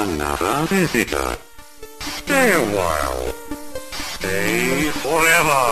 [0.00, 1.36] another visitor.
[2.00, 3.22] Stay a while.
[4.16, 5.64] Stay forever.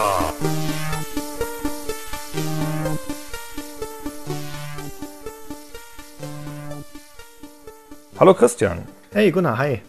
[8.21, 8.85] Hallo Christian.
[9.13, 9.81] Hey Gunnar, hi.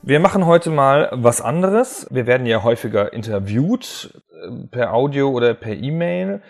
[0.00, 2.06] Wir machen heute mal was anderes.
[2.10, 6.40] Wir werden ja häufiger interviewt äh, per Audio oder per E-Mail.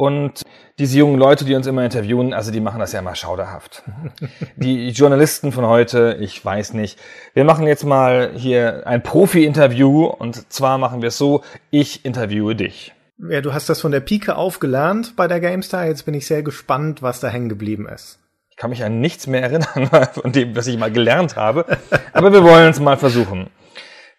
[0.00, 0.44] Und
[0.78, 3.82] diese jungen Leute, die uns immer interviewen, also die machen das ja immer schauderhaft.
[4.56, 6.98] Die Journalisten von heute, ich weiß nicht.
[7.34, 12.56] Wir machen jetzt mal hier ein Profi-Interview und zwar machen wir es so, ich interviewe
[12.56, 12.94] dich.
[13.18, 15.84] Ja, du hast das von der Pike aufgelernt bei der GameStar.
[15.84, 18.20] Jetzt bin ich sehr gespannt, was da hängen geblieben ist.
[18.48, 21.66] Ich kann mich an nichts mehr erinnern von dem, was ich mal gelernt habe.
[22.14, 23.50] Aber wir wollen es mal versuchen.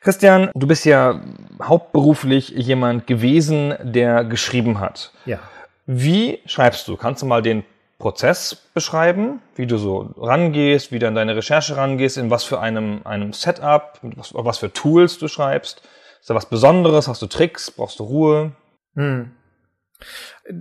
[0.03, 1.21] Christian, du bist ja
[1.61, 5.11] hauptberuflich jemand gewesen, der geschrieben hat.
[5.25, 5.39] Ja.
[5.85, 6.97] Wie schreibst du?
[6.97, 7.63] Kannst du mal den
[7.97, 12.59] Prozess beschreiben, wie du so rangehst, wie du an deine Recherche rangehst, in was für
[12.59, 15.81] einem, einem Setup, was, was für Tools du schreibst?
[16.19, 17.07] Ist da was Besonderes?
[17.07, 17.71] Hast du Tricks?
[17.71, 18.51] Brauchst du Ruhe?
[18.95, 19.31] Hm.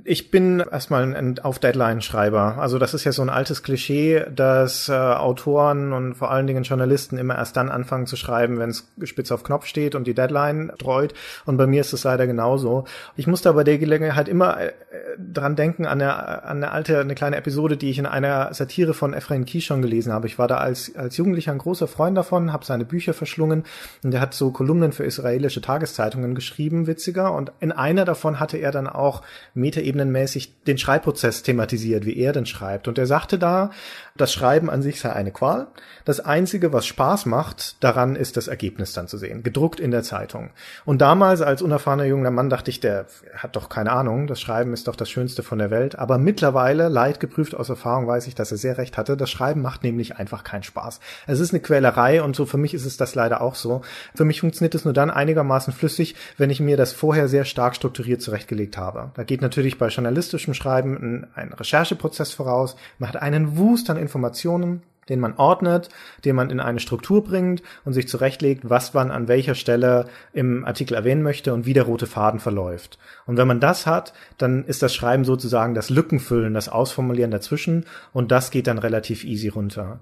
[0.04, 2.58] Ich bin erstmal ein Auf-Deadline-Schreiber.
[2.58, 6.64] Also das ist ja so ein altes Klischee, dass äh, Autoren und vor allen Dingen
[6.64, 10.12] Journalisten immer erst dann anfangen zu schreiben, wenn es spitz auf Knopf steht und die
[10.12, 11.14] Deadline treut.
[11.46, 12.84] Und bei mir ist es leider genauso.
[13.16, 14.72] Ich musste bei der Gelegenheit immer äh,
[15.18, 18.92] dran denken an eine, an eine alte, eine kleine Episode, die ich in einer Satire
[18.92, 20.26] von Ephraim Kishon gelesen habe.
[20.26, 23.64] Ich war da als, als Jugendlicher ein großer Freund davon, habe seine Bücher verschlungen
[24.02, 27.32] und er hat so Kolumnen für israelische Tageszeitungen geschrieben, witziger.
[27.32, 29.22] Und in einer davon hatte er dann auch
[29.70, 32.88] metaebenenmäßig den Schreibprozess thematisiert, wie er denn schreibt.
[32.88, 33.70] Und er sagte da,
[34.16, 35.68] das Schreiben an sich sei eine Qual.
[36.04, 40.02] Das Einzige, was Spaß macht, daran ist das Ergebnis dann zu sehen, gedruckt in der
[40.02, 40.50] Zeitung.
[40.84, 44.72] Und damals als unerfahrener junger Mann dachte ich, der hat doch keine Ahnung, das Schreiben
[44.72, 45.98] ist doch das Schönste von der Welt.
[45.98, 49.16] Aber mittlerweile, leidgeprüft aus Erfahrung, weiß ich, dass er sehr recht hatte.
[49.16, 51.00] Das Schreiben macht nämlich einfach keinen Spaß.
[51.26, 53.82] Es ist eine Quälerei und so für mich ist es das leider auch so.
[54.14, 57.76] Für mich funktioniert es nur dann einigermaßen flüssig, wenn ich mir das vorher sehr stark
[57.76, 59.10] strukturiert zurechtgelegt habe.
[59.14, 62.76] Da geht natürlich bei journalistischem Schreiben ein, ein Rechercheprozess voraus.
[62.98, 65.90] Man hat einen Wust an Informationen, den man ordnet,
[66.24, 70.64] den man in eine Struktur bringt und sich zurechtlegt, was man an welcher Stelle im
[70.64, 72.98] Artikel erwähnen möchte und wie der rote Faden verläuft.
[73.26, 77.84] Und wenn man das hat, dann ist das Schreiben sozusagen das Lückenfüllen, das Ausformulieren dazwischen
[78.12, 80.00] und das geht dann relativ easy runter.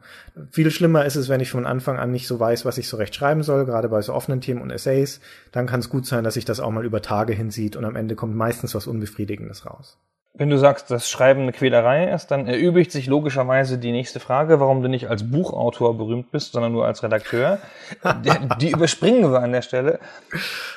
[0.50, 2.98] Viel schlimmer ist es, wenn ich von Anfang an nicht so weiß, was ich so
[2.98, 5.20] recht schreiben soll, gerade bei so offenen Themen und Essays,
[5.52, 7.96] dann kann es gut sein, dass sich das auch mal über Tage hinsieht und am
[7.96, 9.98] Ende kommt meistens was Unbefriedigendes raus.
[10.34, 14.60] Wenn du sagst, dass Schreiben eine Quälerei ist, dann erübrigt sich logischerweise die nächste Frage,
[14.60, 17.58] warum du nicht als Buchautor berühmt bist, sondern nur als Redakteur.
[18.60, 19.98] die überspringen wir an der Stelle.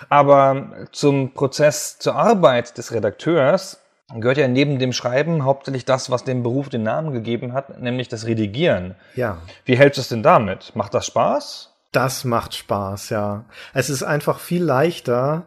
[0.10, 3.82] Aber zum Prozess, zur Arbeit des Redakteurs
[4.16, 8.10] gehört ja neben dem Schreiben hauptsächlich das, was dem Beruf den Namen gegeben hat, nämlich
[8.10, 8.96] das Redigieren.
[9.16, 9.38] Ja.
[9.66, 10.76] Wie hältst du es denn damit?
[10.76, 11.74] Macht das Spaß?
[11.92, 13.46] Das macht Spaß, ja.
[13.74, 15.44] Es ist einfach viel leichter,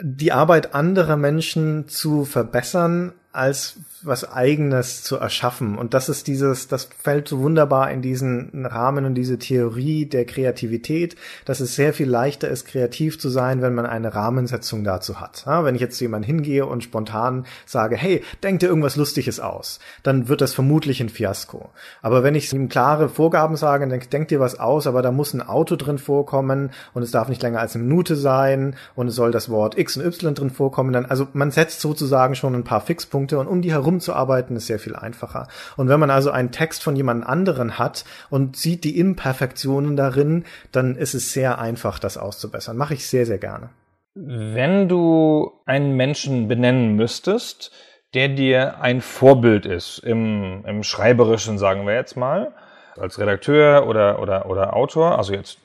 [0.00, 5.76] die Arbeit anderer Menschen zu verbessern, als was eigenes zu erschaffen.
[5.76, 10.24] Und das ist dieses, das fällt so wunderbar in diesen Rahmen und diese Theorie der
[10.24, 15.20] Kreativität, dass es sehr viel leichter ist, kreativ zu sein, wenn man eine Rahmensetzung dazu
[15.20, 15.44] hat.
[15.46, 19.40] Ja, wenn ich jetzt zu jemandem hingehe und spontan sage, hey, denk dir irgendwas Lustiges
[19.40, 21.70] aus, dann wird das vermutlich ein Fiasko.
[22.02, 25.34] Aber wenn ich ihm klare Vorgaben sage, denk, denk dir was aus, aber da muss
[25.34, 29.14] ein Auto drin vorkommen und es darf nicht länger als eine Minute sein und es
[29.14, 32.64] soll das Wort X und Y drin vorkommen, dann, also man setzt sozusagen schon ein
[32.64, 35.48] paar Fixpunkte und um die herum zu arbeiten ist sehr viel einfacher.
[35.76, 40.44] Und wenn man also einen Text von jemand anderen hat und sieht die Imperfektionen darin,
[40.72, 42.76] dann ist es sehr einfach, das auszubessern.
[42.76, 43.70] Mache ich sehr, sehr gerne.
[44.14, 47.70] Wenn du einen Menschen benennen müsstest,
[48.14, 52.54] der dir ein Vorbild ist, im, im Schreiberischen, sagen wir jetzt mal,
[52.96, 55.58] als Redakteur oder, oder, oder Autor, also jetzt,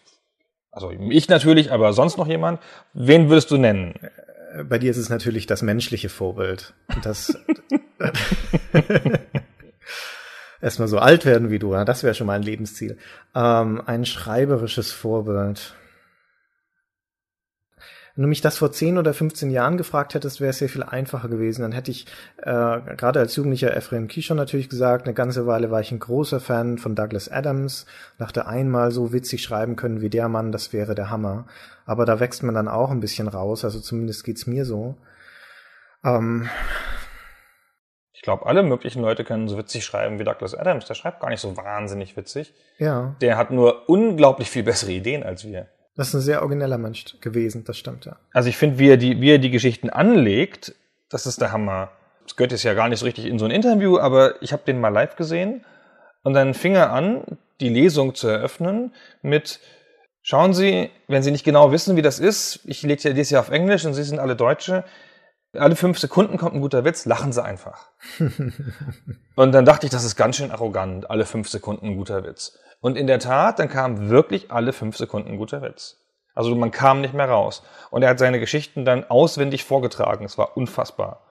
[0.71, 2.59] also ich natürlich, aber sonst noch jemand,
[2.93, 3.93] wen würdest du nennen?
[4.67, 6.73] Bei dir ist es natürlich das menschliche Vorbild.
[7.03, 7.37] Das
[10.61, 12.97] erstmal so alt werden wie du, das wäre schon mal ein Lebensziel.
[13.35, 15.75] Ähm, ein schreiberisches Vorbild.
[18.21, 20.83] Wenn du mich das vor 10 oder 15 Jahren gefragt hättest, wäre es sehr viel
[20.83, 21.63] einfacher gewesen.
[21.63, 22.05] Dann hätte ich
[22.37, 26.39] äh, gerade als Jugendlicher Ephraim Kishon natürlich gesagt, eine ganze Weile war ich ein großer
[26.39, 27.87] Fan von Douglas Adams,
[28.19, 31.47] dachte einmal so witzig schreiben können wie der Mann, das wäre der Hammer.
[31.87, 34.97] Aber da wächst man dann auch ein bisschen raus, also zumindest geht's mir so.
[36.05, 36.47] Ähm,
[38.13, 40.85] ich glaube, alle möglichen Leute können so witzig schreiben wie Douglas Adams.
[40.85, 42.53] Der schreibt gar nicht so wahnsinnig witzig.
[42.77, 43.15] Ja.
[43.19, 45.69] Der hat nur unglaublich viel bessere Ideen als wir.
[46.01, 48.15] Das ist ein sehr origineller Mensch gewesen, das stimmt, ja.
[48.33, 50.73] Also ich finde, wie, er die, wie er die Geschichten anlegt,
[51.09, 51.91] das ist der Hammer.
[52.23, 54.63] Das gehört jetzt ja gar nicht so richtig in so ein Interview, aber ich habe
[54.65, 55.63] den mal live gesehen
[56.23, 59.59] und dann fing er an, die Lesung zu eröffnen mit
[60.23, 63.85] Schauen Sie, wenn Sie nicht genau wissen, wie das ist, ich lese ja auf Englisch
[63.85, 64.83] und Sie sind alle Deutsche,
[65.57, 67.89] alle fünf Sekunden kommt ein guter Witz, lachen Sie einfach.
[69.35, 72.57] und dann dachte ich, das ist ganz schön arrogant, alle fünf Sekunden ein guter Witz.
[72.79, 75.97] Und in der Tat, dann kam wirklich alle fünf Sekunden ein guter Witz.
[76.33, 77.63] Also man kam nicht mehr raus.
[77.89, 80.25] Und er hat seine Geschichten dann auswendig vorgetragen.
[80.25, 81.21] Es war unfassbar.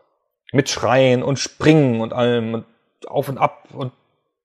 [0.52, 2.66] Mit Schreien und Springen und allem und
[3.06, 3.93] auf und ab und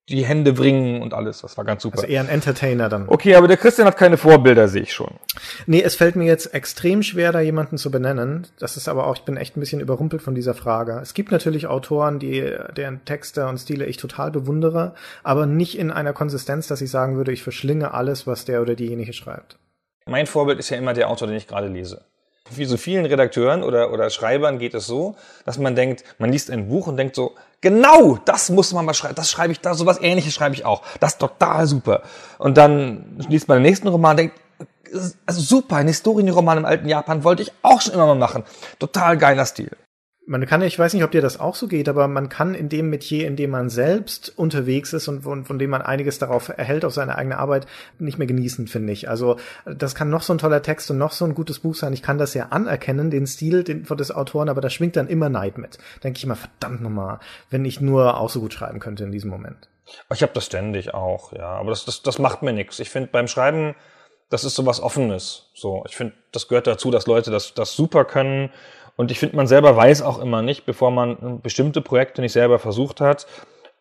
[0.09, 1.41] die Hände bringen und alles.
[1.41, 1.97] Das war ganz super.
[1.97, 3.09] Also eher ein Entertainer dann.
[3.09, 5.15] Okay, aber der Christian hat keine Vorbilder, sehe ich schon.
[5.65, 8.47] Nee, es fällt mir jetzt extrem schwer, da jemanden zu benennen.
[8.59, 10.99] Das ist aber auch, ich bin echt ein bisschen überrumpelt von dieser Frage.
[11.01, 14.93] Es gibt natürlich Autoren, die, deren Texte und Stile ich total bewundere,
[15.23, 18.75] aber nicht in einer Konsistenz, dass ich sagen würde, ich verschlinge alles, was der oder
[18.75, 19.57] diejenige schreibt.
[20.07, 22.05] Mein Vorbild ist ja immer der Autor, den ich gerade lese.
[22.51, 25.15] Wie so vielen Redakteuren oder, oder Schreibern geht es so,
[25.45, 28.93] dass man denkt, man liest ein Buch und denkt so, genau, das muss man mal
[28.93, 30.83] schreiben, das schreibe ich da, sowas ähnliches schreibe ich auch.
[30.99, 32.03] Das ist total super.
[32.37, 34.35] Und dann liest man den nächsten Roman und denkt,
[35.25, 38.43] also super, ein Historienroman im alten Japan wollte ich auch schon immer mal machen.
[38.77, 39.71] Total geiler Stil
[40.27, 42.67] man kann, ich weiß nicht, ob dir das auch so geht, aber man kann in
[42.67, 46.49] dem Metier, in dem man selbst unterwegs ist und von, von dem man einiges darauf
[46.49, 47.67] erhält, auf seine eigene Arbeit,
[47.99, 49.07] nicht mehr genießen, finde ich.
[49.07, 51.93] Also das kann noch so ein toller Text und noch so ein gutes Buch sein.
[51.93, 55.07] Ich kann das ja anerkennen, den Stil den, von des Autoren, aber da schwingt dann
[55.07, 55.77] immer Neid mit.
[56.03, 57.19] Denke ich immer, verdammt nochmal,
[57.51, 59.69] wenn ich nur auch so gut schreiben könnte in diesem Moment.
[60.11, 61.49] Ich habe das ständig auch, ja.
[61.49, 62.79] Aber das, das, das macht mir nichts.
[62.79, 63.75] Ich finde beim Schreiben,
[64.29, 65.51] das ist so was Offenes.
[65.53, 68.49] So, ich finde, das gehört dazu, dass Leute das, das super können
[68.95, 72.59] und ich finde, man selber weiß auch immer nicht, bevor man bestimmte Projekte nicht selber
[72.59, 73.27] versucht hat,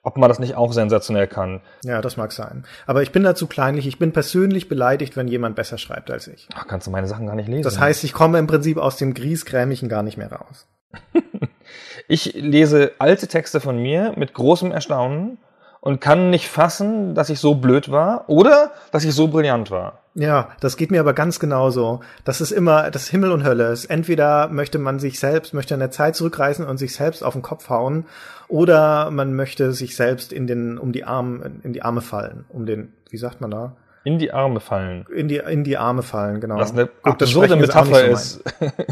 [0.03, 1.63] ob man das nicht auch sensationell kann.
[1.83, 2.65] Ja, das mag sein.
[2.87, 3.87] Aber ich bin dazu kleinlich.
[3.87, 6.47] Ich bin persönlich beleidigt, wenn jemand besser schreibt als ich.
[6.55, 7.63] Ach, kannst du meine Sachen gar nicht lesen?
[7.63, 10.67] Das heißt, ich komme im Prinzip aus dem Griesgrämigen gar nicht mehr raus.
[12.09, 15.39] ich lese alte Texte von mir mit großem Erstaunen
[15.85, 19.99] und kann nicht fassen, dass ich so blöd war oder dass ich so brillant war.
[20.15, 22.01] Ja, das geht mir aber ganz genauso.
[22.25, 23.67] Das ist immer das Himmel und Hölle.
[23.67, 27.35] Es entweder möchte man sich selbst, möchte in der Zeit zurückreißen und sich selbst auf
[27.35, 28.07] den Kopf hauen,
[28.49, 32.65] oder man möchte sich selbst in den, um die Arme, in die Arme fallen, um
[32.65, 33.77] den, wie sagt man da?
[34.05, 35.05] In die Arme fallen.
[35.15, 36.57] In die, in die Arme fallen, genau.
[36.57, 38.45] Was eine Guck, absurde Metapher so ist,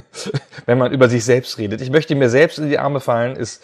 [0.67, 1.81] wenn man über sich selbst redet.
[1.81, 3.63] Ich möchte mir selbst in die Arme fallen, ist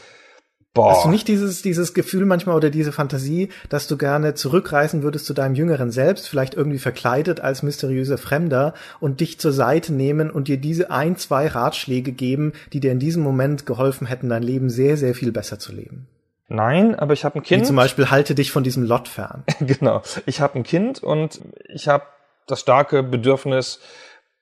[0.79, 0.93] Boah.
[0.93, 5.27] Hast du nicht dieses, dieses Gefühl manchmal oder diese Fantasie, dass du gerne zurückreisen würdest
[5.27, 10.31] zu deinem jüngeren Selbst, vielleicht irgendwie verkleidet als mysteriöser Fremder und dich zur Seite nehmen
[10.31, 14.45] und dir diese ein, zwei Ratschläge geben, die dir in diesem Moment geholfen hätten, dein
[14.45, 16.07] Leben sehr, sehr viel besser zu leben?
[16.47, 17.63] Nein, aber ich habe ein Kind.
[17.63, 19.43] Wie zum Beispiel halte dich von diesem Lot fern.
[19.59, 20.03] genau.
[20.27, 22.05] Ich habe ein Kind und ich habe
[22.47, 23.81] das starke Bedürfnis,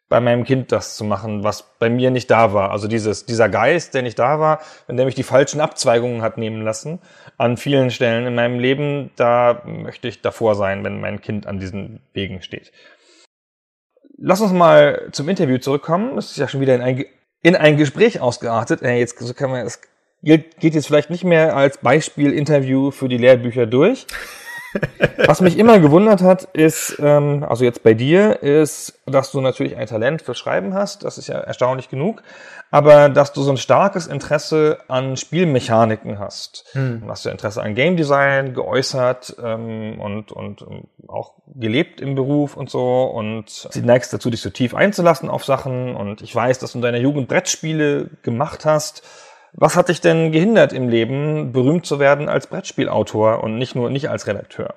[0.09, 2.71] bei meinem Kind das zu machen, was bei mir nicht da war.
[2.71, 6.39] Also dieses, dieser Geist, der nicht da war, in dem ich die falschen Abzweigungen hat
[6.39, 7.01] nehmen lassen,
[7.39, 11.59] an vielen Stellen in meinem Leben, da möchte ich davor sein, wenn mein Kind an
[11.59, 12.73] diesen Wegen steht.
[14.17, 16.17] Lass uns mal zum Interview zurückkommen.
[16.17, 17.05] Es ist ja schon wieder in ein,
[17.43, 18.83] in ein Gespräch ausgeartet.
[18.83, 19.81] Jetzt so kann man, das
[20.23, 24.07] geht jetzt vielleicht nicht mehr als Beispiel-Interview für die Lehrbücher durch.
[25.27, 29.77] Was mich immer gewundert hat, ist, ähm, also jetzt bei dir, ist, dass du natürlich
[29.77, 31.05] ein Talent für Schreiben hast.
[31.05, 32.23] Das ist ja erstaunlich genug.
[32.71, 36.65] Aber dass du so ein starkes Interesse an Spielmechaniken hast.
[36.73, 37.03] Hm.
[37.03, 42.15] Du hast ja Interesse an Game Design geäußert ähm, und, und ähm, auch gelebt im
[42.15, 43.05] Beruf und so.
[43.05, 45.95] Und sie neigst dazu, dich so tief einzulassen auf Sachen.
[45.95, 49.03] Und ich weiß, dass du in deiner Jugend Brettspiele gemacht hast.
[49.59, 53.89] Was hat dich denn gehindert im Leben, berühmt zu werden als Brettspielautor und nicht nur
[53.89, 54.75] nicht als Redakteur?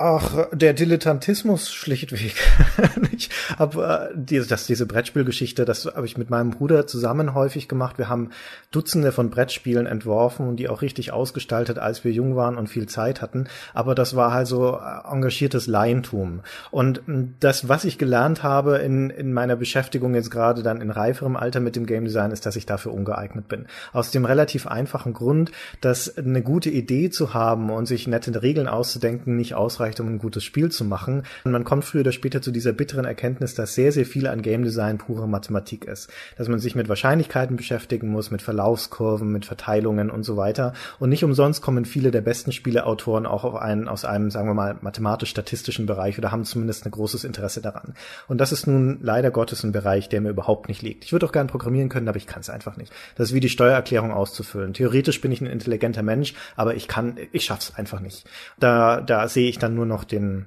[0.00, 2.36] Ach, der Dilettantismus schlichtweg.
[3.12, 7.66] ich hab, äh, die, das, diese Brettspielgeschichte, das habe ich mit meinem Bruder zusammen häufig
[7.66, 7.98] gemacht.
[7.98, 8.30] Wir haben
[8.70, 12.86] Dutzende von Brettspielen entworfen und die auch richtig ausgestaltet, als wir jung waren und viel
[12.86, 13.48] Zeit hatten.
[13.74, 16.42] Aber das war halt so äh, engagiertes Laientum.
[16.70, 17.02] Und
[17.40, 21.58] das, was ich gelernt habe in, in meiner Beschäftigung jetzt gerade dann in reiferem Alter
[21.58, 23.66] mit dem Game Design, ist, dass ich dafür ungeeignet bin.
[23.92, 25.50] Aus dem relativ einfachen Grund,
[25.80, 30.08] dass eine gute Idee zu haben und sich nette Regeln auszudenken nicht ausreicht ausreicht, um
[30.08, 31.22] ein gutes Spiel zu machen.
[31.44, 34.42] Und man kommt früher oder später zu dieser bitteren Erkenntnis, dass sehr, sehr viel an
[34.42, 36.10] Game Design pure Mathematik ist.
[36.36, 40.72] Dass man sich mit Wahrscheinlichkeiten beschäftigen muss, mit Verlaufskurven, mit Verteilungen und so weiter.
[40.98, 44.54] Und nicht umsonst kommen viele der besten Spieleautoren auch auf einen, aus einem, sagen wir
[44.54, 47.94] mal, mathematisch-statistischen Bereich oder haben zumindest ein großes Interesse daran.
[48.26, 51.04] Und das ist nun leider Gottes ein Bereich, der mir überhaupt nicht liegt.
[51.04, 52.92] Ich würde auch gern programmieren können, aber ich kann es einfach nicht.
[53.16, 54.74] Das ist wie die Steuererklärung auszufüllen.
[54.74, 58.24] Theoretisch bin ich ein intelligenter Mensch, aber ich kann, ich schaff's einfach nicht.
[58.58, 60.46] Da, da sehe ich dann nur noch den,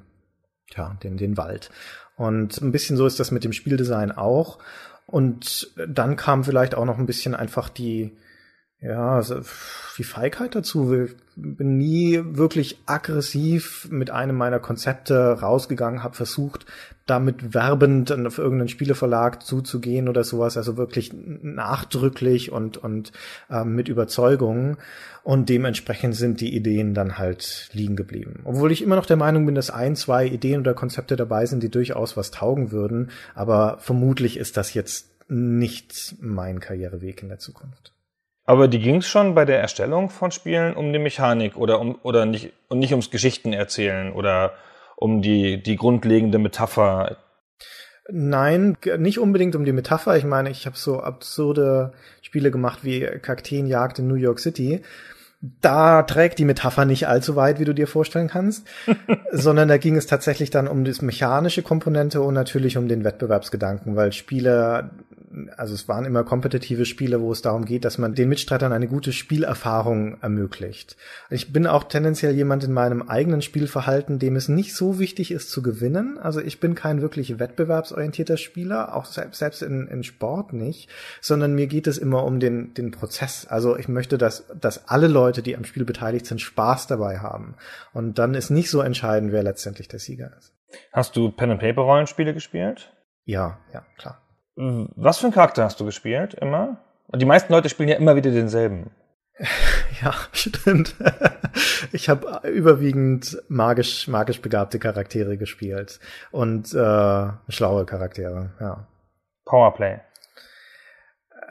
[0.76, 1.72] ja, den, den Wald.
[2.16, 4.60] Und ein bisschen so ist das mit dem Spieldesign auch.
[5.08, 8.16] Und dann kam vielleicht auch noch ein bisschen einfach die,
[8.82, 9.42] Ja, also
[10.00, 10.92] die Feigheit dazu.
[10.92, 16.66] Ich bin nie wirklich aggressiv mit einem meiner Konzepte rausgegangen, habe versucht,
[17.06, 23.12] damit werbend auf irgendeinen Spieleverlag zuzugehen oder sowas, also wirklich nachdrücklich und, und
[23.52, 24.78] ähm, mit Überzeugung.
[25.24, 28.40] Und dementsprechend sind die Ideen dann halt liegen geblieben.
[28.46, 31.62] Obwohl ich immer noch der Meinung bin, dass ein, zwei Ideen oder Konzepte dabei sind,
[31.62, 33.12] die durchaus was taugen würden.
[33.36, 37.94] Aber vermutlich ist das jetzt nicht mein Karriereweg in der Zukunft.
[38.51, 41.98] Aber die ging es schon bei der Erstellung von Spielen um die Mechanik oder um
[42.03, 44.51] oder nicht und nicht ums Geschichten erzählen oder
[44.98, 47.15] um die die grundlegende Metapher.
[48.10, 50.17] Nein, nicht unbedingt um die Metapher.
[50.17, 54.81] Ich meine, ich habe so absurde Spiele gemacht wie Kakteenjagd in New York City.
[55.62, 58.67] Da trägt die Metapher nicht allzu weit, wie du dir vorstellen kannst,
[59.31, 63.96] sondern da ging es tatsächlich dann um das mechanische Komponente und natürlich um den Wettbewerbsgedanken,
[63.96, 64.91] weil Spiele
[65.58, 68.88] also es waren immer kompetitive Spiele, wo es darum geht, dass man den Mitstreitern eine
[68.88, 70.98] gute Spielerfahrung ermöglicht.
[71.30, 75.50] Ich bin auch tendenziell jemand in meinem eigenen Spielverhalten, dem es nicht so wichtig ist
[75.50, 76.18] zu gewinnen.
[76.18, 80.90] Also ich bin kein wirklich wettbewerbsorientierter Spieler, auch selbst, selbst in, in Sport nicht,
[81.22, 83.46] sondern mir geht es immer um den, den Prozess.
[83.48, 87.56] Also ich möchte, dass, dass alle Leute, die am Spiel beteiligt sind, Spaß dabei haben.
[87.94, 90.54] Und dann ist nicht so entscheidend, wer letztendlich der Sieger ist.
[90.92, 92.94] Hast du Pen and Paper Rollenspiele gespielt?
[93.26, 94.22] Ja, ja, klar.
[94.96, 96.77] Was für einen Charakter hast du gespielt immer?
[97.15, 98.91] Die meisten Leute spielen ja immer wieder denselben.
[100.01, 100.96] Ja, stimmt.
[101.91, 106.00] Ich habe überwiegend magisch, magisch begabte Charaktere gespielt
[106.32, 108.88] und äh, schlaue Charaktere, ja.
[109.46, 110.00] Powerplay.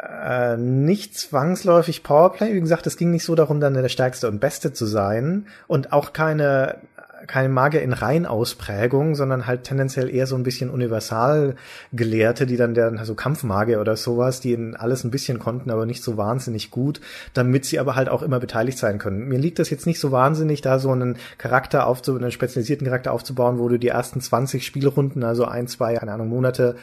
[0.00, 2.54] Äh, nicht zwangsläufig Powerplay.
[2.54, 5.92] Wie gesagt, es ging nicht so darum, dann der Stärkste und Beste zu sein und
[5.92, 6.80] auch keine
[7.26, 11.56] keine Magier in Reinausprägung, sondern halt tendenziell eher so ein bisschen universal
[11.92, 15.86] Gelehrte, die dann der so Kampfmagier oder sowas, die in alles ein bisschen konnten, aber
[15.86, 17.00] nicht so wahnsinnig gut,
[17.34, 19.28] damit sie aber halt auch immer beteiligt sein können.
[19.28, 23.12] Mir liegt das jetzt nicht so wahnsinnig, da so einen Charakter aufzubauen, einen spezialisierten Charakter
[23.12, 26.76] aufzubauen, wo du die ersten 20 Spielrunden, also ein, zwei, keine Ahnung, Monate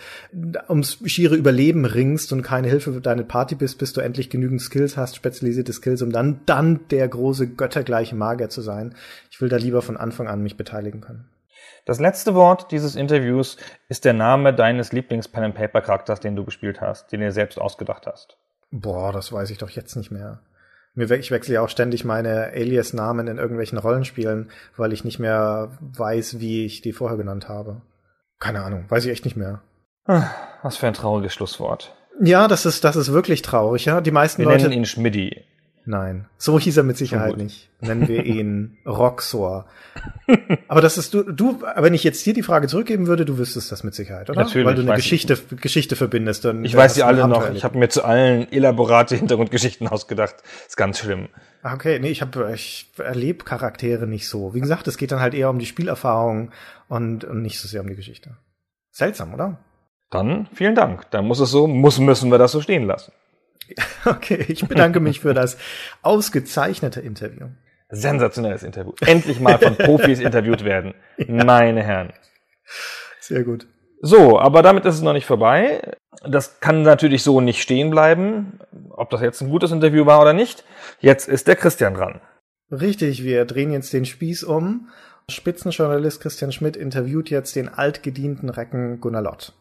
[0.69, 4.61] ums schiere Überleben ringst und keine Hilfe für deine Party bist, bis du endlich genügend
[4.61, 8.93] Skills hast, spezialisierte Skills, um dann, dann der große göttergleiche Magier zu sein.
[9.37, 11.29] Ich will da lieber von Anfang an mich beteiligen können.
[11.85, 17.21] Das letzte Wort dieses Interviews ist der Name deines Lieblings-Pen-and-Paper-Charakters, den du gespielt hast, den
[17.21, 18.39] du selbst ausgedacht hast.
[18.71, 20.39] Boah, das weiß ich doch jetzt nicht mehr.
[20.95, 26.39] Ich wechsle ja auch ständig meine Alias-Namen in irgendwelchen Rollenspielen, weil ich nicht mehr weiß,
[26.39, 27.83] wie ich die vorher genannt habe.
[28.39, 29.61] Keine Ahnung, weiß ich echt nicht mehr.
[30.05, 30.31] Ah,
[30.63, 31.95] was für ein trauriges Schlusswort.
[32.19, 34.01] Ja, das ist, das ist wirklich traurig, ja.
[34.01, 34.63] Die meisten Wir Leute.
[34.63, 35.43] nennen ihn Schmiddi.
[35.89, 37.69] Nein, so hieß er mit Sicherheit nicht.
[37.79, 39.67] Nennen wir ihn Roxor.
[40.67, 43.71] Aber das ist du, du, wenn ich jetzt dir die Frage zurückgeben würde, du wüsstest
[43.71, 44.41] das mit Sicherheit, oder?
[44.41, 44.67] Natürlich.
[44.67, 46.43] Weil du eine Geschichte, Geschichte verbindest.
[46.43, 47.49] Dann ich weiß sie alle noch.
[47.51, 50.35] Ich habe mir zu allen elaborate Hintergrundgeschichten ausgedacht.
[50.67, 51.29] Ist ganz schlimm.
[51.63, 54.53] Ah, okay, nee, ich habe ich erlebe Charaktere nicht so.
[54.53, 56.51] Wie gesagt, es geht dann halt eher um die Spielerfahrung
[56.89, 58.35] und, und nicht so sehr um die Geschichte.
[58.91, 59.57] Seltsam, oder?
[60.09, 61.09] Dann vielen Dank.
[61.11, 63.13] Dann muss es so, muss müssen wir das so stehen lassen.
[64.05, 65.57] Okay, ich bedanke mich für das
[66.01, 67.47] ausgezeichnete Interview.
[67.89, 68.93] Sensationelles Interview.
[69.05, 70.93] Endlich mal von Profis interviewt werden.
[71.17, 71.43] Ja.
[71.43, 72.13] Meine Herren.
[73.19, 73.67] Sehr gut.
[74.01, 75.95] So, aber damit ist es noch nicht vorbei.
[76.27, 78.59] Das kann natürlich so nicht stehen bleiben,
[78.89, 80.63] ob das jetzt ein gutes Interview war oder nicht.
[80.99, 82.21] Jetzt ist der Christian dran.
[82.71, 84.89] Richtig, wir drehen jetzt den Spieß um.
[85.29, 89.53] Spitzenjournalist Christian Schmidt interviewt jetzt den altgedienten Recken Gunnar Lott.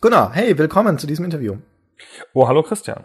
[0.00, 1.56] Gunnar, hey, willkommen zu diesem Interview.
[2.32, 3.04] Oh, hallo Christian.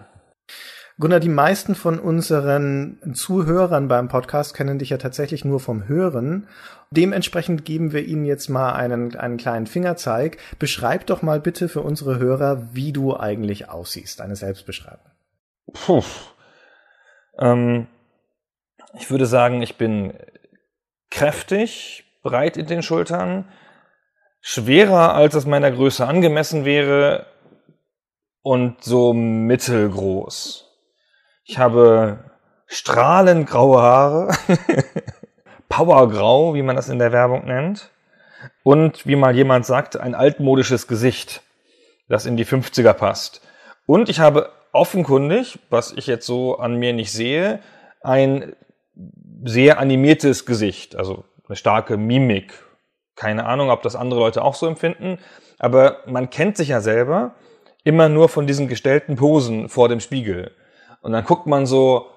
[0.99, 6.49] Gunnar, die meisten von unseren Zuhörern beim Podcast kennen dich ja tatsächlich nur vom Hören.
[6.91, 10.39] Dementsprechend geben wir Ihnen jetzt mal einen, einen kleinen Fingerzeig.
[10.59, 14.19] Beschreib doch mal bitte für unsere Hörer, wie du eigentlich aussiehst.
[14.19, 15.11] Eine Selbstbeschreibung.
[15.71, 16.03] Puh.
[17.39, 17.87] Ähm,
[18.99, 20.13] ich würde sagen, ich bin
[21.09, 23.45] kräftig, breit in den Schultern,
[24.41, 27.25] schwerer, als es meiner Größe angemessen wäre
[28.41, 30.68] und so mittelgroß.
[31.49, 32.19] Ich habe
[32.67, 34.35] strahlend graue Haare,
[35.67, 37.89] Powergrau, wie man das in der Werbung nennt,
[38.61, 41.41] und wie mal jemand sagt, ein altmodisches Gesicht,
[42.07, 43.41] das in die 50er passt.
[43.87, 47.61] Und ich habe offenkundig, was ich jetzt so an mir nicht sehe,
[48.01, 48.55] ein
[49.43, 52.53] sehr animiertes Gesicht, also eine starke Mimik.
[53.15, 55.17] Keine Ahnung, ob das andere Leute auch so empfinden,
[55.57, 57.33] aber man kennt sich ja selber
[57.83, 60.51] immer nur von diesen gestellten Posen vor dem Spiegel.
[61.01, 62.07] Und dann guckt man so,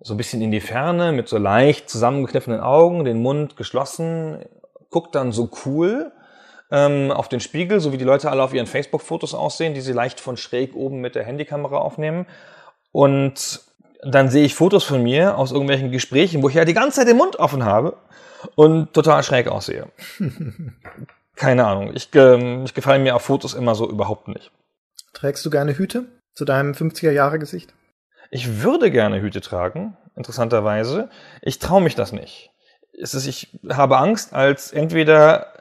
[0.00, 4.44] so ein bisschen in die Ferne mit so leicht zusammengekniffenen Augen, den Mund geschlossen,
[4.90, 6.12] guckt dann so cool
[6.70, 9.92] ähm, auf den Spiegel, so wie die Leute alle auf ihren Facebook-Fotos aussehen, die sie
[9.92, 12.26] leicht von schräg oben mit der Handykamera aufnehmen.
[12.92, 13.62] Und
[14.02, 17.08] dann sehe ich Fotos von mir aus irgendwelchen Gesprächen, wo ich ja die ganze Zeit
[17.08, 17.96] den Mund offen habe
[18.54, 19.88] und total schräg aussehe.
[21.36, 21.92] Keine Ahnung.
[21.94, 24.52] Ich, ähm, ich gefalle mir auf Fotos immer so überhaupt nicht.
[25.12, 27.72] Trägst du gerne Hüte zu deinem 50er-Jahre-Gesicht?
[28.34, 31.08] Ich würde gerne Hüte tragen, interessanterweise.
[31.40, 32.50] Ich traue mich das nicht.
[33.00, 35.52] Es ist, ich habe Angst, als entweder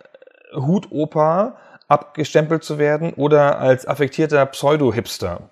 [0.55, 5.51] Hutopa abgestempelt zu werden oder als affektierter Pseudo-Hipster.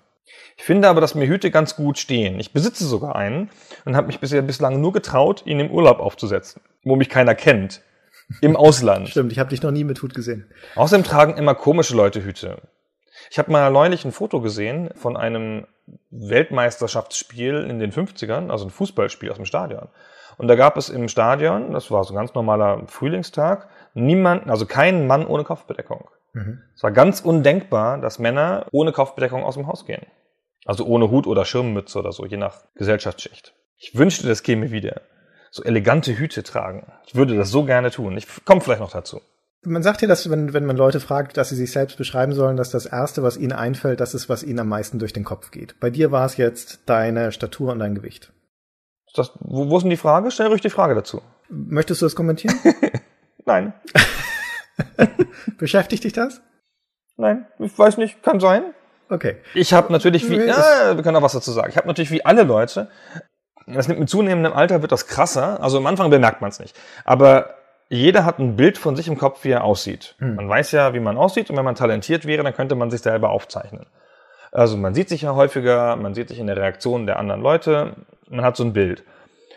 [0.56, 2.40] Ich finde aber, dass mir Hüte ganz gut stehen.
[2.40, 3.50] Ich besitze sogar einen
[3.84, 7.82] und habe mich bisher bislang nur getraut, ihn im Urlaub aufzusetzen, wo mich keiner kennt.
[8.40, 9.10] Im Ausland.
[9.10, 10.50] Stimmt, ich habe dich noch nie mit Hut gesehen.
[10.74, 12.62] Außerdem tragen immer komische Leute Hüte.
[13.32, 15.66] Ich habe mal neulich ein Foto gesehen von einem
[16.10, 19.88] Weltmeisterschaftsspiel in den 50ern, also ein Fußballspiel aus dem Stadion.
[20.36, 24.66] Und da gab es im Stadion, das war so ein ganz normaler Frühlingstag, niemanden, also
[24.66, 26.10] keinen Mann ohne Kopfbedeckung.
[26.34, 26.60] Mhm.
[26.76, 30.04] Es war ganz undenkbar, dass Männer ohne Kopfbedeckung aus dem Haus gehen.
[30.66, 33.54] Also ohne Hut oder Schirmmütze oder so, je nach Gesellschaftsschicht.
[33.78, 35.00] Ich wünschte, das käme wieder.
[35.50, 36.92] So elegante Hüte tragen.
[37.06, 38.14] Ich würde das so gerne tun.
[38.18, 39.22] Ich komme vielleicht noch dazu.
[39.64, 42.56] Man sagt ja, dass wenn, wenn man Leute fragt, dass sie sich selbst beschreiben sollen,
[42.56, 45.52] dass das Erste, was ihnen einfällt, das ist, was ihnen am meisten durch den Kopf
[45.52, 45.78] geht.
[45.78, 48.32] Bei dir war es jetzt deine Statur und dein Gewicht.
[49.14, 50.30] Das, wo, wo ist denn die Frage?
[50.30, 51.22] Stell ruhig die Frage dazu.
[51.48, 52.58] Möchtest du das kommentieren?
[53.44, 53.72] Nein.
[55.58, 56.40] Beschäftigt dich das?
[57.16, 58.74] Nein, ich weiß nicht, kann sein.
[59.10, 59.36] Okay.
[59.54, 61.68] Ich habe natürlich wie, ja, wir können auch was dazu sagen.
[61.70, 62.88] Ich habe natürlich wie alle Leute,
[63.66, 65.62] das nimmt mit zunehmendem Alter wird das krasser.
[65.62, 66.76] Also am Anfang bemerkt man es nicht.
[67.04, 67.54] Aber
[67.92, 70.14] jeder hat ein Bild von sich im Kopf, wie er aussieht.
[70.18, 70.36] Hm.
[70.36, 73.02] Man weiß ja, wie man aussieht und wenn man talentiert wäre, dann könnte man sich
[73.02, 73.86] selber aufzeichnen.
[74.50, 77.96] Also man sieht sich ja häufiger, man sieht sich in der Reaktion der anderen Leute,
[78.28, 79.04] man hat so ein Bild.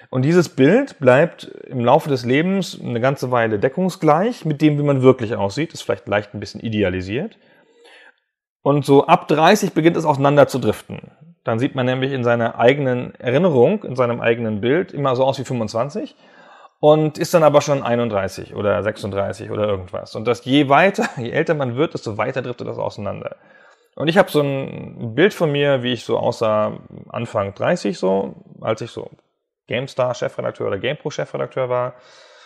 [0.09, 4.83] Und dieses Bild bleibt im Laufe des Lebens eine ganze Weile deckungsgleich mit dem, wie
[4.83, 5.73] man wirklich aussieht.
[5.73, 7.37] Ist vielleicht leicht ein bisschen idealisiert.
[8.61, 11.11] Und so ab 30 beginnt es auseinander zu driften.
[11.43, 15.39] Dann sieht man nämlich in seiner eigenen Erinnerung, in seinem eigenen Bild immer so aus
[15.39, 16.15] wie 25
[16.79, 20.15] und ist dann aber schon 31 oder 36 oder irgendwas.
[20.15, 23.37] Und das je weiter, je älter man wird, desto weiter driftet das auseinander.
[23.95, 28.35] Und ich habe so ein Bild von mir, wie ich so aussah Anfang 30 so,
[28.59, 29.09] als ich so
[29.67, 31.93] GameStar-Chefredakteur oder GamePro-Chefredakteur war.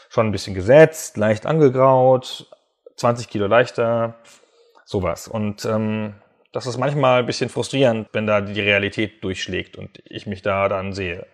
[0.10, 2.48] Schon ein bisschen gesetzt, leicht angegraut,
[2.96, 4.16] 20 Kilo leichter,
[4.86, 5.28] sowas.
[5.28, 6.16] Und ähm,
[6.52, 10.68] das ist manchmal ein bisschen frustrierend, wenn da die Realität durchschlägt und ich mich da
[10.68, 11.28] dann sehe.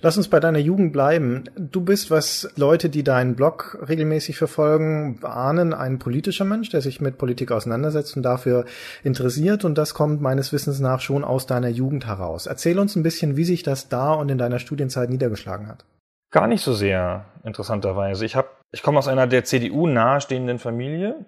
[0.00, 1.44] Lass uns bei deiner Jugend bleiben.
[1.56, 7.00] Du bist, was Leute, die deinen Blog regelmäßig verfolgen, ahnen, ein politischer Mensch, der sich
[7.00, 8.66] mit Politik auseinandersetzt und dafür
[9.02, 9.64] interessiert.
[9.64, 12.46] Und das kommt meines Wissens nach schon aus deiner Jugend heraus.
[12.46, 15.84] Erzähl uns ein bisschen, wie sich das da und in deiner Studienzeit niedergeschlagen hat.
[16.30, 18.26] Gar nicht so sehr, interessanterweise.
[18.26, 21.24] Ich, hab, ich komme aus einer der CDU nahestehenden Familie,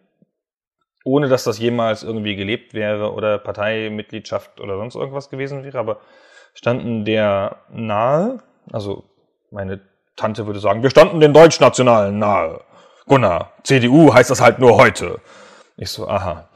[1.04, 5.78] ohne dass das jemals irgendwie gelebt wäre oder Parteimitgliedschaft oder sonst irgendwas gewesen wäre.
[5.78, 6.00] Aber
[6.56, 8.38] standen der nahe,
[8.72, 9.04] also
[9.50, 9.80] meine
[10.16, 12.62] Tante würde sagen, wir standen den Deutschnationalen nahe.
[13.06, 15.20] Gunnar, CDU heißt das halt nur heute.
[15.76, 16.48] Ich so, aha.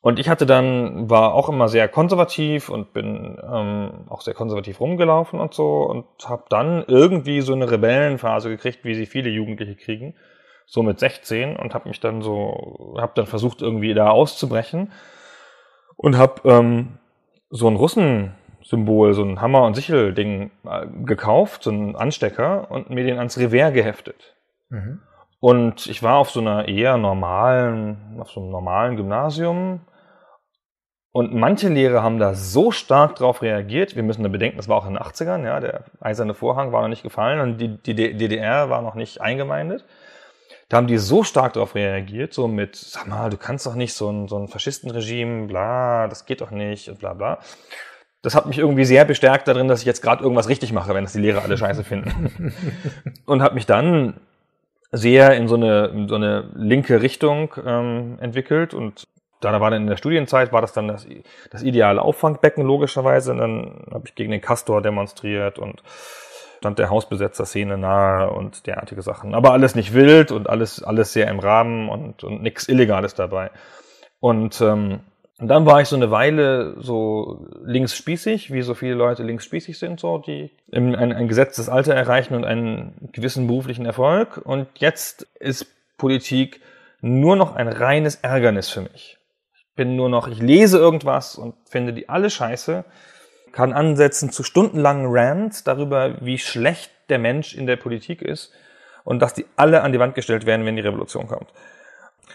[0.00, 4.80] Und ich hatte dann, war auch immer sehr konservativ und bin ähm, auch sehr konservativ
[4.80, 9.74] rumgelaufen und so und habe dann irgendwie so eine Rebellenphase gekriegt, wie sie viele Jugendliche
[9.74, 10.14] kriegen,
[10.66, 14.92] so mit 16 und habe mich dann so, habe dann versucht irgendwie da auszubrechen
[15.96, 16.98] und habe ähm,
[17.50, 18.37] so einen Russen
[18.68, 23.38] Symbol, so ein Hammer- und Sichel-Ding äh, gekauft, so ein Anstecker und mir den ans
[23.38, 24.36] Revers geheftet.
[24.68, 25.00] Mhm.
[25.40, 29.80] Und ich war auf so einer eher normalen, auf so einem normalen Gymnasium.
[31.12, 33.96] Und manche Lehrer haben da so stark drauf reagiert.
[33.96, 36.82] Wir müssen da bedenken, das war auch in den 80ern, ja, der eiserne Vorhang war
[36.82, 39.86] noch nicht gefallen und die, die DDR war noch nicht eingemeindet.
[40.68, 43.94] Da haben die so stark darauf reagiert, so mit, sag mal, du kannst doch nicht
[43.94, 47.38] so ein, so ein Faschistenregime, bla, das geht doch nicht und bla bla
[48.22, 51.04] das hat mich irgendwie sehr bestärkt darin, dass ich jetzt gerade irgendwas richtig mache, wenn
[51.04, 52.52] das die Lehrer alle scheiße finden.
[53.26, 54.20] und habe mich dann
[54.90, 59.06] sehr in so eine, in so eine linke Richtung ähm, entwickelt und
[59.40, 61.06] da war dann in der Studienzeit war das dann das,
[61.50, 63.32] das ideale Auffangbecken logischerweise.
[63.32, 65.82] Und dann habe ich gegen den Castor demonstriert und
[66.58, 69.34] stand der Hausbesetzer-Szene nahe und derartige Sachen.
[69.34, 73.50] Aber alles nicht wild und alles alles sehr im Rahmen und, und nichts Illegales dabei.
[74.18, 75.00] Und ähm,
[75.40, 80.00] und dann war ich so eine Weile so linksspießig, wie so viele Leute linksspießig sind,
[80.00, 84.40] so, die ein, ein gesetztes Alter erreichen und einen gewissen beruflichen Erfolg.
[84.44, 86.60] Und jetzt ist Politik
[87.00, 89.18] nur noch ein reines Ärgernis für mich.
[89.54, 92.84] Ich bin nur noch, ich lese irgendwas und finde die alle scheiße,
[93.52, 98.52] kann ansetzen zu stundenlangen Rants darüber, wie schlecht der Mensch in der Politik ist
[99.04, 101.52] und dass die alle an die Wand gestellt werden, wenn die Revolution kommt.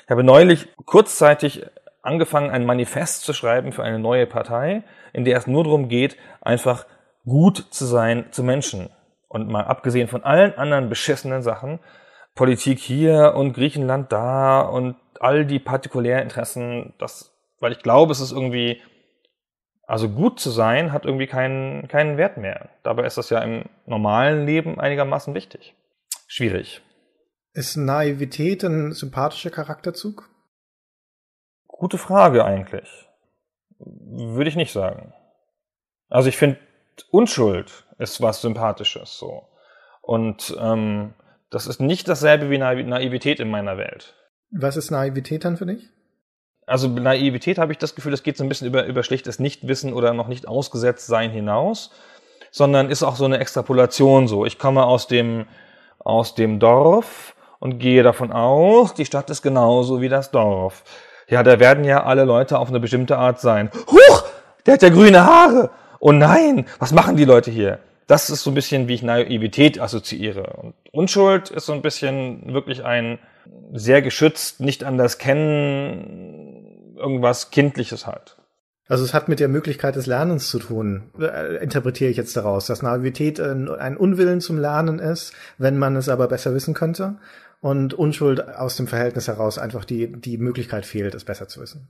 [0.05, 1.65] Ich habe neulich kurzzeitig
[2.03, 6.17] angefangen, ein Manifest zu schreiben für eine neue Partei, in der es nur darum geht,
[6.41, 6.85] einfach
[7.25, 8.89] gut zu sein zu Menschen.
[9.27, 11.79] Und mal abgesehen von allen anderen beschissenen Sachen,
[12.35, 18.19] Politik hier und Griechenland da und all die partikulären Interessen, das, weil ich glaube, es
[18.19, 18.81] ist irgendwie,
[19.87, 22.69] also gut zu sein, hat irgendwie keinen, keinen Wert mehr.
[22.83, 25.75] Dabei ist das ja im normalen Leben einigermaßen wichtig.
[26.27, 26.81] Schwierig.
[27.53, 30.29] Ist Naivität ein sympathischer Charakterzug?
[31.83, 33.09] Gute Frage eigentlich.
[33.77, 35.13] Würde ich nicht sagen.
[36.07, 36.57] Also ich finde,
[37.11, 39.49] Unschuld ist was Sympathisches so.
[40.01, 41.13] Und ähm,
[41.49, 44.13] das ist nicht dasselbe wie Naivität in meiner Welt.
[44.49, 45.89] Was ist Naivität dann für dich?
[46.65, 49.91] Also Naivität habe ich das Gefühl, das geht so ein bisschen über, über schlichtes Nichtwissen
[49.91, 51.91] oder noch nicht ausgesetzt sein hinaus,
[52.49, 54.45] sondern ist auch so eine Extrapolation so.
[54.45, 55.47] Ich komme aus dem,
[55.99, 60.85] aus dem Dorf und gehe davon aus, die Stadt ist genauso wie das Dorf.
[61.27, 63.69] Ja, da werden ja alle Leute auf eine bestimmte Art sein.
[63.91, 64.23] Huch,
[64.65, 65.69] der hat ja grüne Haare.
[65.99, 67.79] Oh nein, was machen die Leute hier?
[68.07, 70.43] Das ist so ein bisschen, wie ich Naivität assoziiere.
[70.57, 73.19] Und Unschuld ist so ein bisschen wirklich ein
[73.73, 78.37] sehr geschützt, nicht anders kennen, irgendwas Kindliches halt.
[78.87, 82.65] Also es hat mit der Möglichkeit des Lernens zu tun, äh, interpretiere ich jetzt daraus,
[82.65, 87.15] dass Naivität ein, ein Unwillen zum Lernen ist, wenn man es aber besser wissen könnte
[87.63, 91.89] und Unschuld aus dem Verhältnis heraus einfach die, die Möglichkeit fehlt, es besser zu wissen.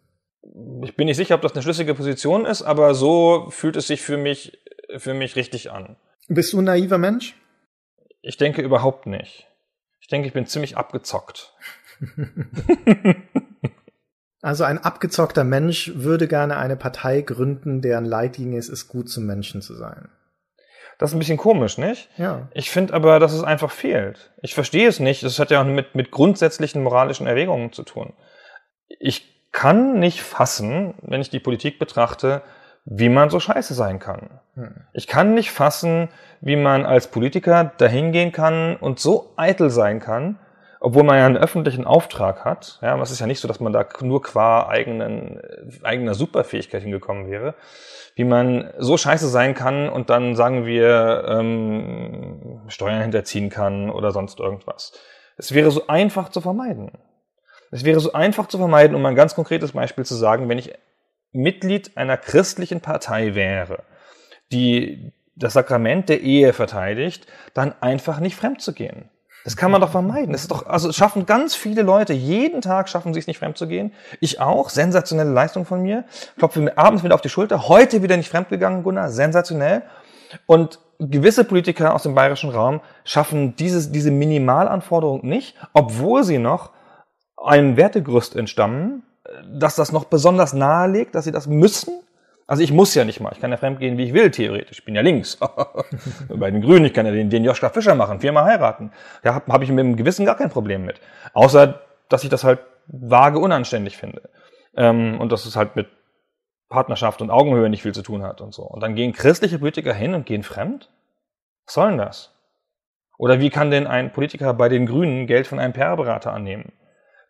[0.83, 4.03] Ich bin nicht sicher, ob das eine schlüssige Position ist, aber so fühlt es sich
[4.03, 4.59] für mich,
[4.97, 5.95] für mich richtig an.
[6.27, 7.35] Bist du ein naiver Mensch?
[8.21, 9.47] Ich denke überhaupt nicht.
[9.99, 11.55] Ich denke, ich bin ziemlich abgezockt.
[14.43, 19.25] also ein abgezockter Mensch würde gerne eine Partei gründen, deren Leitlinie es ist, gut zum
[19.25, 20.09] Menschen zu sein.
[21.03, 22.07] Das ist ein bisschen komisch, nicht?
[22.15, 22.47] Ja.
[22.53, 24.31] Ich finde aber, dass es einfach fehlt.
[24.41, 25.21] Ich verstehe es nicht.
[25.21, 28.13] Das hat ja auch mit, mit grundsätzlichen moralischen Erwägungen zu tun.
[28.87, 32.41] Ich kann nicht fassen, wenn ich die Politik betrachte,
[32.85, 34.39] wie man so scheiße sein kann.
[34.55, 34.85] Hm.
[34.93, 36.07] Ich kann nicht fassen,
[36.39, 40.39] wie man als Politiker dahingehen kann und so eitel sein kann,
[40.83, 42.77] obwohl man ja einen öffentlichen Auftrag hat.
[42.81, 45.39] Ja, es ist ja nicht so, dass man da nur qua eigenen,
[45.81, 47.55] eigener Superfähigkeit hingekommen wäre.
[48.15, 54.11] Wie man so scheiße sein kann und dann, sagen wir, ähm, Steuern hinterziehen kann oder
[54.11, 54.91] sonst irgendwas.
[55.37, 56.91] Es wäre so einfach zu vermeiden.
[57.71, 60.73] Es wäre so einfach zu vermeiden, um ein ganz konkretes Beispiel zu sagen, wenn ich
[61.31, 63.83] Mitglied einer christlichen Partei wäre,
[64.51, 69.09] die das Sakrament der Ehe verteidigt, dann einfach nicht fremd zu gehen.
[69.43, 70.31] Das kann man doch vermeiden.
[70.31, 73.57] Das ist doch, also schaffen ganz viele Leute, jeden Tag schaffen sie es nicht fremd
[73.57, 73.93] zu gehen.
[74.21, 76.05] Ich auch, sensationelle Leistung von mir.
[76.37, 77.67] Klopfe mir abends wieder auf die Schulter.
[77.67, 79.83] Heute wieder nicht fremd gegangen, Gunnar, sensationell.
[80.45, 86.71] Und gewisse Politiker aus dem bayerischen Raum schaffen dieses, diese Minimalanforderung nicht, obwohl sie noch
[87.35, 89.03] einem Wertegerüst entstammen,
[89.45, 91.99] dass das noch besonders nahe liegt, dass sie das müssen.
[92.45, 93.31] Also ich muss ja nicht mal.
[93.33, 94.79] Ich kann ja fremdgehen, wie ich will, theoretisch.
[94.79, 95.37] Ich bin ja links.
[96.29, 98.91] Bei den Grünen, ich kann ja den, den Joschka Fischer machen, viermal heiraten.
[99.21, 100.99] Da habe hab ich mit dem Gewissen gar kein Problem mit.
[101.33, 104.29] Außer, dass ich das halt vage unanständig finde.
[104.75, 105.87] Ähm, und dass es halt mit
[106.69, 108.63] Partnerschaft und Augenhöhe nicht viel zu tun hat und so.
[108.63, 110.89] Und dann gehen christliche Politiker hin und gehen fremd?
[111.65, 112.31] Was soll denn das?
[113.17, 116.73] Oder wie kann denn ein Politiker bei den Grünen Geld von einem PR-Berater annehmen?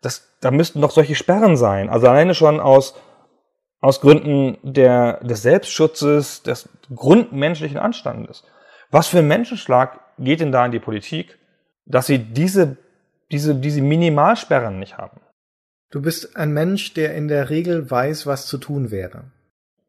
[0.04, 1.88] das, da müssten doch solche Sperren sein.
[1.88, 2.94] Also alleine schon aus,
[3.84, 8.42] aus Gründen der, des Selbstschutzes, des grundmenschlichen Anstandes.
[8.90, 11.38] Was für ein Menschenschlag geht denn da in die Politik,
[11.84, 12.78] dass sie diese,
[13.30, 15.20] diese, diese Minimalsperren nicht haben?
[15.90, 19.24] Du bist ein Mensch, der in der Regel weiß, was zu tun wäre.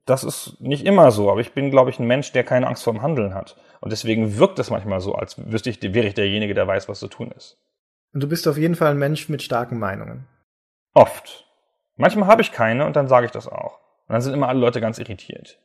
[0.05, 2.83] Das ist nicht immer so, aber ich bin, glaube ich, ein Mensch, der keine Angst
[2.83, 3.55] vorm Handeln hat.
[3.79, 6.99] Und deswegen wirkt es manchmal so, als wüsste ich, wäre ich derjenige, der weiß, was
[6.99, 7.57] zu tun ist.
[8.13, 10.27] Und du bist auf jeden Fall ein Mensch mit starken Meinungen.
[10.93, 11.45] Oft.
[11.95, 13.84] Manchmal habe ich keine und dann sage ich das auch.
[14.07, 15.59] Und dann sind immer alle Leute ganz irritiert.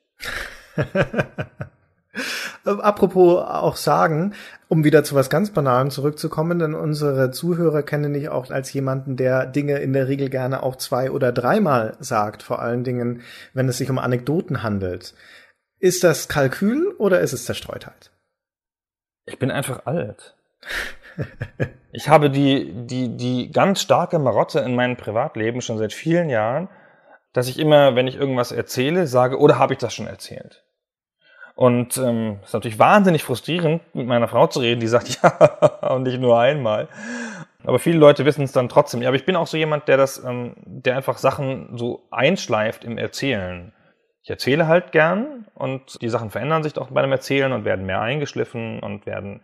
[2.64, 4.34] Apropos auch sagen,
[4.68, 9.16] um wieder zu was ganz Banalem zurückzukommen, denn unsere Zuhörer kennen dich auch als jemanden,
[9.16, 13.22] der Dinge in der Regel gerne auch zwei oder dreimal sagt, vor allen Dingen,
[13.54, 15.14] wenn es sich um Anekdoten handelt.
[15.78, 18.10] Ist das Kalkül oder ist es Zerstreutheit?
[19.24, 20.36] Ich bin einfach alt.
[21.92, 26.68] ich habe die, die, die ganz starke Marotte in meinem Privatleben schon seit vielen Jahren,
[27.32, 30.64] dass ich immer, wenn ich irgendwas erzähle, sage, oder habe ich das schon erzählt?
[31.54, 36.04] Und ähm, ist natürlich wahnsinnig frustrierend, mit meiner Frau zu reden, die sagt, ja, und
[36.04, 36.88] nicht nur einmal.
[37.64, 39.02] Aber viele Leute wissen es dann trotzdem.
[39.02, 42.84] Ja, aber ich bin auch so jemand, der das, ähm, der einfach Sachen so einschleift
[42.84, 43.74] im Erzählen.
[44.22, 47.86] Ich erzähle halt gern und die Sachen verändern sich auch bei dem Erzählen und werden
[47.86, 49.42] mehr eingeschliffen und werden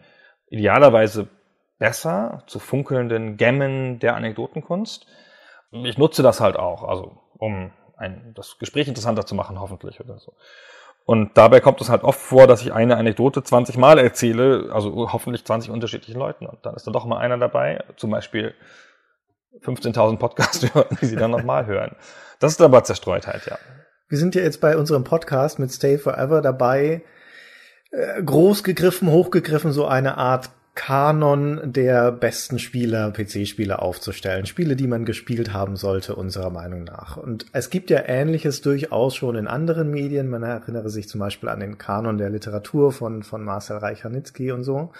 [0.48, 1.28] idealerweise
[1.78, 5.06] besser zu funkelnden Gemmen der Anekdotenkunst.
[5.70, 10.18] Ich nutze das halt auch, also um ein, das Gespräch interessanter zu machen, hoffentlich oder
[10.18, 10.34] so.
[11.04, 15.12] Und dabei kommt es halt oft vor, dass ich eine Anekdote 20 Mal erzähle, also
[15.12, 16.46] hoffentlich 20 unterschiedlichen Leuten.
[16.46, 18.54] Und dann ist da doch mal einer dabei, zum Beispiel
[19.62, 21.94] 15.000 Podcast-Hörer, die sie dann nochmal hören.
[22.40, 23.56] Das ist aber Zerstreutheit, ja.
[24.08, 27.02] Wir sind ja jetzt bei unserem Podcast mit Stay Forever dabei,
[27.92, 34.46] äh, groß gegriffen, hochgegriffen, so eine Art Kanon der besten Spieler, PC-Spieler aufzustellen.
[34.46, 37.16] Spiele, die man gespielt haben sollte, unserer Meinung nach.
[37.16, 40.28] Und es gibt ja Ähnliches durchaus schon in anderen Medien.
[40.28, 44.62] Man erinnere sich zum Beispiel an den Kanon der Literatur von, von Marcel Reich-Ranitzky und
[44.62, 44.92] so.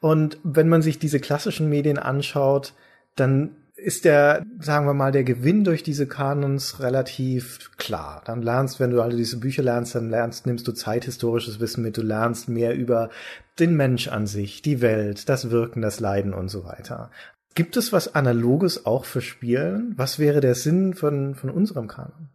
[0.00, 2.74] Und wenn man sich diese klassischen Medien anschaut,
[3.16, 8.22] dann ist der, sagen wir mal, der Gewinn durch diese Kanons relativ klar.
[8.24, 11.96] Dann lernst, wenn du alle diese Bücher lernst, dann lernst, nimmst du zeithistorisches Wissen mit,
[11.96, 13.10] du lernst mehr über
[13.58, 17.10] den Mensch an sich, die Welt, das Wirken, das Leiden und so weiter.
[17.54, 19.94] Gibt es was Analoges auch für Spielen?
[19.96, 22.30] Was wäre der Sinn von, von unserem Kanon?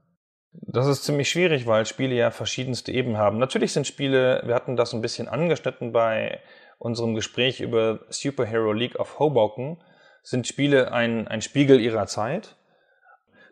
[0.52, 3.38] Das ist ziemlich schwierig, weil Spiele ja verschiedenste Ebenen haben.
[3.38, 6.40] Natürlich sind Spiele, wir hatten das ein bisschen angeschnitten bei
[6.78, 9.78] unserem Gespräch über Superhero League of Hoboken,
[10.24, 12.56] sind Spiele ein, ein Spiegel ihrer Zeit.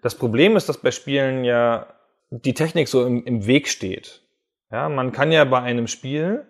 [0.02, 1.88] Das Problem ist, dass bei Spielen ja
[2.30, 4.22] die Technik so im, im Weg steht.
[4.72, 6.46] Ja, man kann ja bei einem Spiel,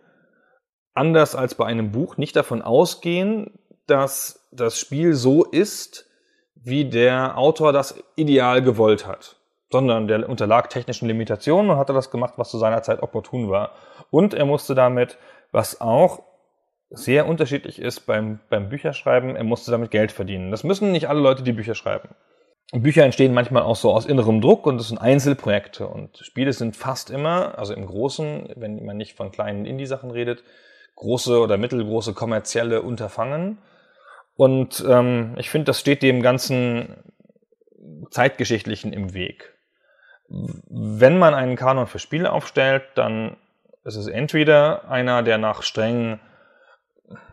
[0.94, 6.10] anders als bei einem Buch, nicht davon ausgehen, dass das Spiel so ist,
[6.56, 9.38] wie der Autor das ideal gewollt hat,
[9.72, 13.72] sondern der unterlag technischen Limitationen und hatte das gemacht, was zu seiner Zeit opportun war.
[14.10, 15.18] Und er musste damit,
[15.52, 16.24] was auch
[16.90, 19.36] sehr unterschiedlich ist beim, beim Bücherschreiben.
[19.36, 20.52] Er musste damit Geld verdienen.
[20.52, 22.10] Das müssen nicht alle Leute, die Bücher schreiben.
[22.74, 25.88] Bücher entstehen manchmal auch so aus innerem Druck und es sind Einzelprojekte.
[25.88, 30.44] Und Spiele sind fast immer, also im Großen, wenn man nicht von kleinen Indie-Sachen redet,
[30.96, 33.60] große oder mittelgroße kommerzielle Unterfangen.
[34.36, 36.96] Und ähm, ich finde, das steht dem ganzen
[38.12, 39.54] Zeitgeschichtlichen im Weg.
[40.30, 43.38] Wenn man einen Kanon für Spiele aufstellt, dann
[43.86, 46.20] ist es entweder einer, der nach strengen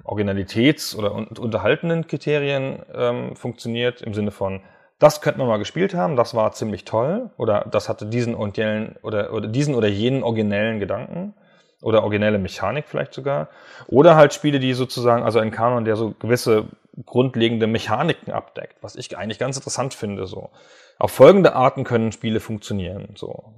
[0.04, 4.60] Originalitäts- oder unterhaltenden Kriterien ähm, funktioniert, im Sinne von,
[4.98, 8.56] das könnte man mal gespielt haben, das war ziemlich toll, oder das hatte diesen und
[8.56, 11.34] jenen, oder, oder diesen oder jenen originellen Gedanken,
[11.82, 13.48] oder originelle Mechanik vielleicht sogar,
[13.86, 16.66] oder halt Spiele, die sozusagen, also ein Kanon, der so gewisse
[17.04, 20.50] grundlegende Mechaniken abdeckt, was ich eigentlich ganz interessant finde, so.
[20.98, 23.52] Auf folgende Arten können Spiele funktionieren, so.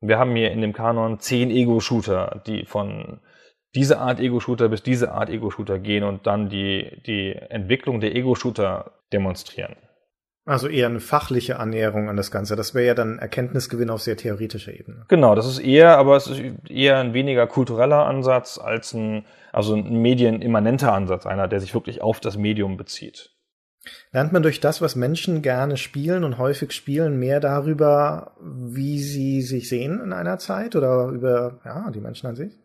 [0.00, 3.20] Wir haben hier in dem Kanon zehn Ego-Shooter, die von
[3.74, 8.92] diese Art Ego-Shooter bis diese Art Ego-Shooter gehen und dann die, die Entwicklung der Ego-Shooter
[9.12, 9.76] demonstrieren.
[10.46, 12.56] Also eher eine fachliche Annäherung an das Ganze.
[12.56, 15.04] Das wäre ja dann Erkenntnisgewinn auf sehr theoretischer Ebene.
[15.08, 19.74] Genau, das ist eher, aber es ist eher ein weniger kultureller Ansatz als ein, also
[19.74, 23.30] ein medienimmanenter Ansatz, einer, der sich wirklich auf das Medium bezieht.
[24.12, 29.42] Lernt man durch das, was Menschen gerne spielen und häufig spielen, mehr darüber, wie sie
[29.42, 32.58] sich sehen in einer Zeit oder über ja, die Menschen an sich?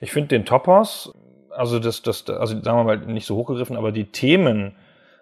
[0.00, 1.12] Ich finde den Topos,
[1.50, 4.76] also das, das, also sagen wir mal nicht so hochgegriffen, aber die Themen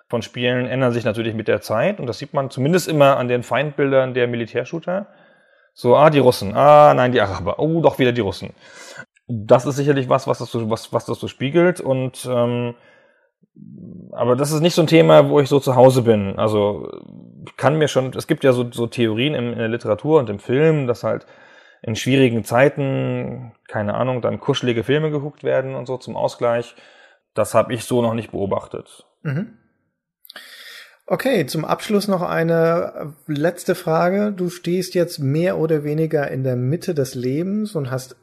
[0.08, 3.28] von Spielen ändern sich natürlich mit der Zeit und das sieht man zumindest immer an
[3.28, 5.06] den Feindbildern der Militärshooter.
[5.74, 8.50] So, ah, die Russen, ah, nein, die Araber, oh, doch wieder die Russen.
[9.28, 12.74] Das ist sicherlich was, was das so, was, was das so spiegelt und ähm,
[14.12, 16.38] aber das ist nicht so ein Thema, wo ich so zu Hause bin.
[16.38, 16.88] Also
[17.56, 20.38] kann mir schon, es gibt ja so, so Theorien in, in der Literatur und im
[20.38, 21.26] Film, dass halt
[21.82, 26.74] in schwierigen Zeiten, keine Ahnung, dann kuschelige Filme geguckt werden und so zum Ausgleich.
[27.34, 29.06] Das habe ich so noch nicht beobachtet.
[29.22, 29.58] Mhm.
[31.06, 34.30] Okay, zum Abschluss noch eine letzte Frage.
[34.30, 38.16] Du stehst jetzt mehr oder weniger in der Mitte des Lebens und hast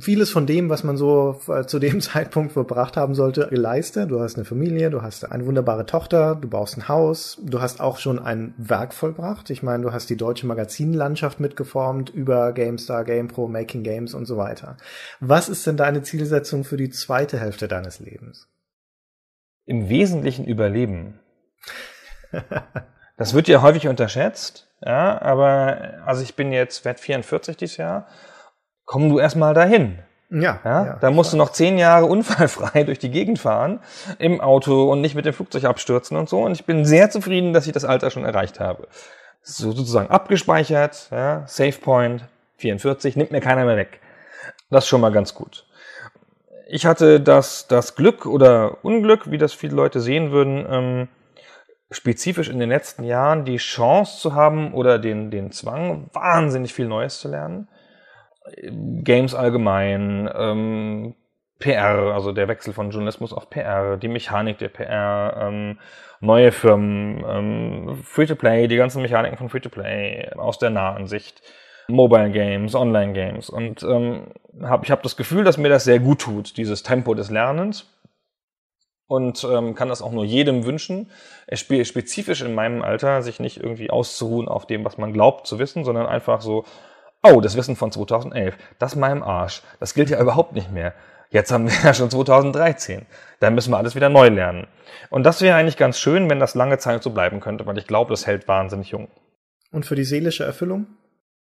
[0.00, 4.10] vieles von dem, was man so äh, zu dem Zeitpunkt verbracht haben sollte, geleistet.
[4.10, 7.80] Du hast eine Familie, du hast eine wunderbare Tochter, du baust ein Haus, du hast
[7.80, 9.50] auch schon ein Werk vollbracht.
[9.50, 14.38] Ich meine, du hast die deutsche Magazinlandschaft mitgeformt über GameStar, GamePro, Making Games und so
[14.38, 14.78] weiter.
[15.20, 18.48] Was ist denn deine Zielsetzung für die zweite Hälfte deines Lebens?
[19.66, 21.20] Im Wesentlichen Überleben.
[23.18, 24.66] das wird ja häufig unterschätzt.
[24.80, 28.06] Ja, aber also ich bin jetzt, werde 44 dieses Jahr
[28.88, 29.98] komm du erstmal dahin.
[30.30, 33.80] Ja, ja, ja da musst du noch zehn Jahre unfallfrei durch die Gegend fahren
[34.18, 36.40] im Auto und nicht mit dem Flugzeug abstürzen und so.
[36.40, 38.88] Und ich bin sehr zufrieden, dass ich das Alter schon erreicht habe.
[39.42, 42.24] So sozusagen abgespeichert, ja, Save Point
[42.56, 44.00] 44, nimmt mir keiner mehr weg.
[44.70, 45.66] Das ist schon mal ganz gut.
[46.66, 51.08] Ich hatte das, das Glück oder Unglück, wie das viele Leute sehen würden, ähm,
[51.90, 56.86] spezifisch in den letzten Jahren die Chance zu haben oder den, den Zwang, wahnsinnig viel
[56.86, 57.68] Neues zu lernen
[59.02, 61.14] Games allgemein, ähm,
[61.58, 65.78] PR, also der Wechsel von Journalismus auf PR, die Mechanik der PR, ähm,
[66.20, 71.42] neue Firmen, ähm, Free-to-Play, die ganzen Mechaniken von Free-to-Play aus der nahen Sicht.
[71.88, 73.48] Mobile Games, Online Games.
[73.48, 77.14] Und ähm, hab, ich habe das Gefühl, dass mir das sehr gut tut, dieses Tempo
[77.14, 77.86] des Lernens.
[79.06, 81.10] Und ähm, kann das auch nur jedem wünschen,
[81.50, 85.82] spezifisch in meinem Alter, sich nicht irgendwie auszuruhen auf dem, was man glaubt zu wissen,
[85.82, 86.66] sondern einfach so,
[87.22, 90.94] oh, das Wissen von 2011, das meinem Arsch, das gilt ja überhaupt nicht mehr.
[91.30, 93.04] Jetzt haben wir ja schon 2013.
[93.40, 94.66] Da müssen wir alles wieder neu lernen.
[95.10, 97.86] Und das wäre eigentlich ganz schön, wenn das lange Zeit so bleiben könnte, weil ich
[97.86, 99.08] glaube, das hält wahnsinnig jung.
[99.70, 100.86] Und für die seelische Erfüllung?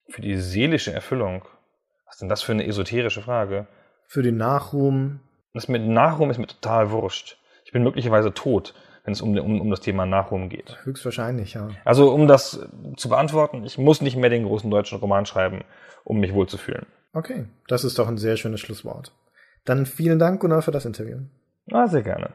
[0.09, 1.45] Für die seelische Erfüllung?
[2.07, 3.67] Was ist denn das für eine esoterische Frage?
[4.09, 5.21] Für den Nachruhm?
[5.53, 7.39] Das mit Nachruhm ist mir total wurscht.
[7.65, 10.79] Ich bin möglicherweise tot, wenn es um, um, um das Thema Nachruhm geht.
[10.85, 11.69] Höchstwahrscheinlich, ja.
[11.85, 15.63] Also um das zu beantworten, ich muss nicht mehr den großen deutschen Roman schreiben,
[16.05, 16.87] um mich wohlzufühlen.
[17.13, 19.13] Okay, das ist doch ein sehr schönes Schlusswort.
[19.65, 21.19] Dann vielen Dank, Gunnar, für das Interview.
[21.71, 22.31] Ah, sehr gerne.